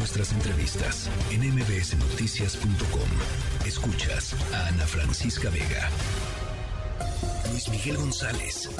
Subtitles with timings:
[0.00, 3.66] nuestras entrevistas en mbsnoticias.com.
[3.66, 5.90] Escuchas a Ana Francisca Vega.
[7.50, 8.70] Luis Miguel González.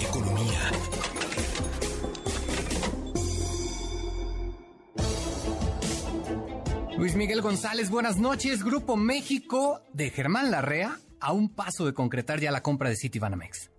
[0.00, 0.70] Economía.
[6.96, 8.64] Luis Miguel González, buenas noches.
[8.64, 13.70] Grupo México de Germán Larrea a un paso de concretar ya la compra de Citibanamex.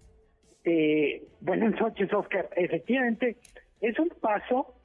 [0.66, 2.48] Eh, buenas noches, Oscar.
[2.56, 3.38] Efectivamente,
[3.82, 4.76] es un paso,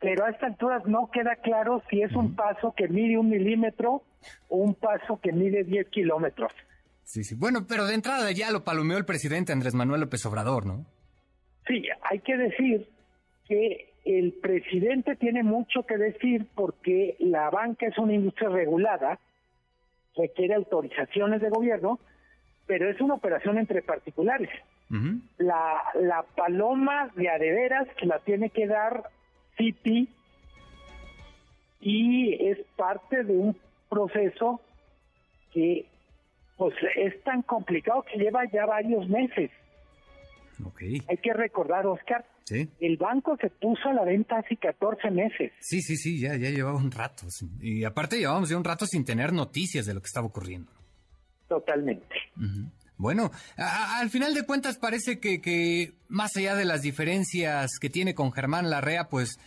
[0.00, 4.02] pero a estas alturas no queda claro si es un paso que mide un milímetro
[4.48, 6.52] o un paso que mide 10 kilómetros.
[7.02, 7.34] Sí, sí.
[7.34, 10.84] Bueno, pero de entrada ya lo palomeó el presidente Andrés Manuel López Obrador, ¿no?
[11.66, 12.88] Sí, hay que decir
[13.46, 19.18] que el presidente tiene mucho que decir porque la banca es una industria regulada,
[20.16, 21.98] requiere autorizaciones de gobierno,
[22.66, 24.50] pero es una operación entre particulares.
[25.38, 29.10] la, la paloma de adeveras que la tiene que dar
[29.58, 30.08] Citi
[31.80, 33.56] y es parte de un
[33.90, 34.60] proceso
[35.52, 35.86] que
[36.56, 39.50] pues es tan complicado que lleva ya varios meses.
[41.08, 42.24] Hay que recordar, Oscar,
[42.80, 45.52] el banco se puso a la venta hace 14 meses.
[45.60, 47.26] Sí, sí, sí, ya, ya llevaba un rato.
[47.60, 50.72] Y aparte llevábamos ya un rato sin tener noticias de lo que estaba ocurriendo.
[51.48, 52.14] Totalmente.
[52.98, 58.14] Bueno, al final de cuentas parece que, que más allá de las diferencias que tiene
[58.14, 59.38] con Germán Larrea, pues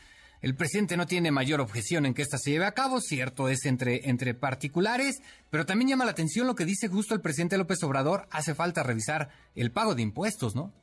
[0.42, 3.66] el presidente no tiene mayor objeción en que esta se lleve a cabo, cierto es
[3.66, 7.84] entre, entre particulares, pero también llama la atención lo que dice justo el presidente López
[7.84, 10.74] Obrador, hace falta revisar el pago de impuestos, ¿no?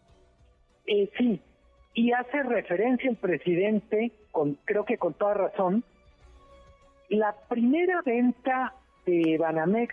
[0.86, 1.40] Eh, sí,
[1.94, 5.82] y hace referencia el presidente, con, creo que con toda razón,
[7.08, 8.74] la primera venta
[9.06, 9.92] de Banamex,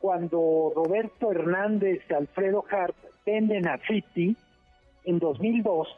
[0.00, 4.36] cuando Roberto Hernández y Alfredo Hart venden a Citi
[5.04, 5.88] en 2002,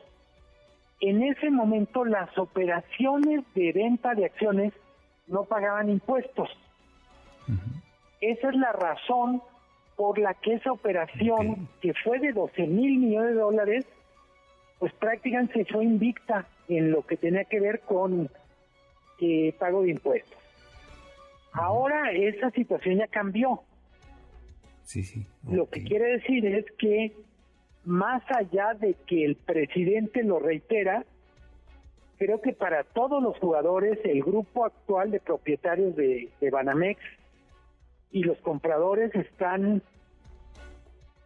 [1.00, 4.72] en ese momento las operaciones de venta de acciones
[5.26, 6.48] no pagaban impuestos.
[8.20, 9.42] Esa es la razón
[9.96, 13.86] por la que esa operación, que fue de 12 mil millones de dólares,
[14.78, 18.28] pues prácticamente se fue invicta en lo que tenía que ver con
[19.20, 20.38] eh, pago de impuestos.
[21.52, 23.62] Ahora esa situación ya cambió.
[24.92, 25.26] Sí, sí.
[25.50, 27.16] Lo que quiere decir es que
[27.86, 31.06] más allá de que el presidente lo reitera,
[32.18, 37.00] creo que para todos los jugadores, el grupo actual de propietarios de, de Banamex
[38.10, 39.80] y los compradores están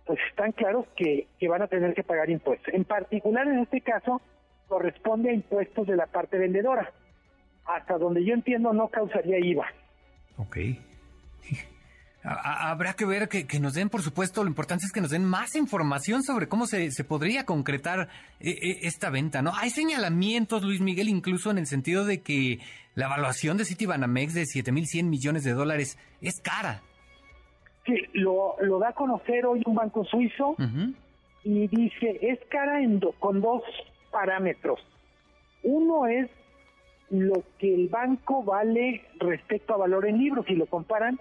[0.06, 2.72] pues están claros que, que van a tener que pagar impuestos.
[2.72, 4.22] En particular, en este caso,
[4.68, 6.92] corresponde a impuestos de la parte vendedora.
[7.64, 9.66] Hasta donde yo entiendo, no causaría IVA.
[10.36, 10.56] Ok.
[12.28, 15.54] Habrá que ver que, nos den, por supuesto, lo importante es que nos den más
[15.54, 18.08] información sobre cómo se, se podría concretar
[18.40, 19.52] eh, eh, esta venta, ¿no?
[19.54, 22.58] Hay señalamientos, Luis Miguel, incluso en el sentido de que
[22.96, 26.82] la evaluación de Citibanamex de 7.100 millones de dólares es cara.
[27.84, 30.56] Sí, lo, lo da a conocer hoy un banco suizo
[31.44, 33.62] y dice, es cara en con dos
[34.10, 34.80] parámetros.
[35.62, 36.28] Uno es
[37.10, 41.20] lo que el banco vale respecto a valor en libros, si lo comparan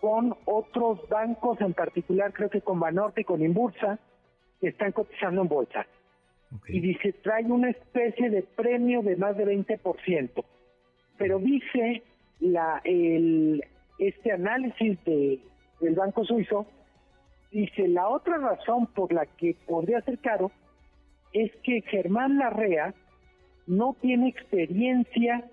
[0.00, 3.98] con otros bancos, en particular creo que con Banorte y con Inbursa,
[4.60, 5.86] que están cotizando en bolsa.
[6.68, 10.44] Y dice, trae una especie de premio de más de 20%.
[11.16, 12.02] Pero dice
[12.40, 13.62] la el
[13.98, 15.40] este análisis de,
[15.80, 16.66] del Banco Suizo,
[17.50, 20.52] dice, la otra razón por la que podría ser caro
[21.32, 22.94] es que Germán Larrea
[23.66, 25.44] no tiene experiencia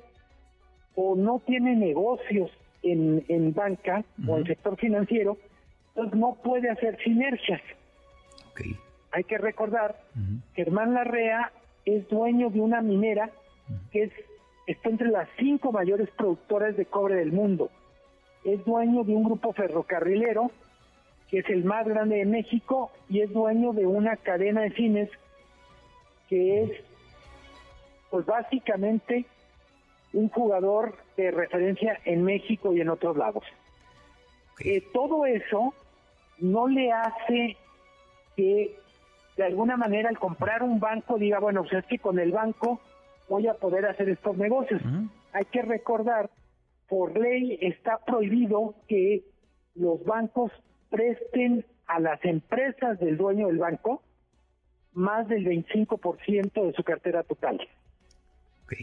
[0.95, 2.51] o no tiene negocios
[2.91, 5.38] en, banca o en sector financiero,
[5.90, 7.62] entonces no puede hacer sinergias.
[9.12, 9.96] Hay que recordar,
[10.53, 11.51] que Germán Larrea
[11.85, 13.29] es dueño de una minera
[13.91, 14.12] que es,
[14.68, 17.69] está entre las cinco mayores productoras de cobre del mundo.
[18.44, 20.51] Es dueño de un grupo ferrocarrilero
[21.29, 25.09] que es el más grande de México y es dueño de una cadena de cines
[26.29, 26.72] que es,
[28.09, 29.25] pues básicamente,
[30.13, 33.44] un jugador de referencia en México y en otros lados.
[34.59, 35.73] Eh, todo eso
[36.39, 37.57] no le hace
[38.35, 38.77] que
[39.38, 42.79] de alguna manera al comprar un banco diga, bueno, pues es que con el banco
[43.27, 44.81] voy a poder hacer estos negocios.
[45.33, 46.29] Hay que recordar,
[46.88, 49.23] por ley está prohibido que
[49.75, 50.51] los bancos
[50.89, 54.01] presten a las empresas del dueño del banco
[54.94, 57.59] más del 25% de su cartera total.
[58.63, 58.73] Ok,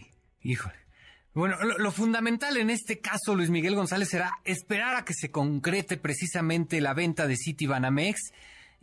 [0.43, 0.77] híjole.
[1.35, 5.97] Bueno, lo, fundamental en este caso, Luis Miguel González, será esperar a que se concrete
[5.97, 8.33] precisamente la venta de Citibanamex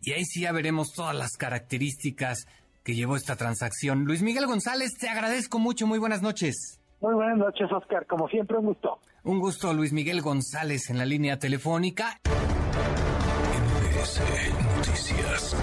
[0.01, 2.47] y ahí sí ya veremos todas las características
[2.83, 4.05] que llevó esta transacción.
[4.05, 5.85] Luis Miguel González, te agradezco mucho.
[5.85, 6.79] Muy buenas noches.
[7.01, 8.07] Muy buenas noches, Oscar.
[8.07, 8.99] Como siempre, un gusto.
[9.23, 12.19] Un gusto, Luis Miguel González, en la línea telefónica.
[13.93, 14.21] MBS
[14.77, 15.55] Noticias.